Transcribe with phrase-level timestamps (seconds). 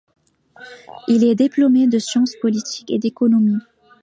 [1.07, 3.53] Il est diplômé de sciences politiques et d'économie.